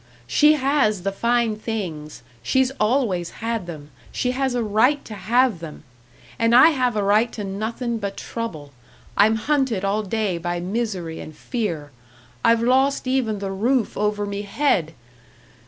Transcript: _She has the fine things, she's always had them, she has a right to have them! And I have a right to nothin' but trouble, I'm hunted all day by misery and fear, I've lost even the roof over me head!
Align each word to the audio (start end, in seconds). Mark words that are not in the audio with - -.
_She 0.25 0.53
has 0.53 1.03
the 1.03 1.11
fine 1.11 1.55
things, 1.57 2.23
she's 2.41 2.71
always 2.79 3.29
had 3.37 3.67
them, 3.67 3.91
she 4.11 4.31
has 4.31 4.55
a 4.55 4.63
right 4.63 5.05
to 5.05 5.13
have 5.13 5.59
them! 5.59 5.83
And 6.39 6.55
I 6.55 6.69
have 6.69 6.95
a 6.95 7.03
right 7.03 7.31
to 7.33 7.43
nothin' 7.43 7.99
but 7.99 8.17
trouble, 8.17 8.71
I'm 9.15 9.35
hunted 9.35 9.85
all 9.85 10.01
day 10.01 10.39
by 10.39 10.59
misery 10.59 11.19
and 11.19 11.35
fear, 11.35 11.91
I've 12.43 12.63
lost 12.63 13.05
even 13.05 13.37
the 13.37 13.51
roof 13.51 13.95
over 13.95 14.25
me 14.25 14.41
head! 14.41 14.95